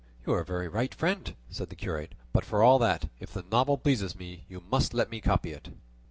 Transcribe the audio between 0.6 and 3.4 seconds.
right, friend," said the curate; "but for all that, if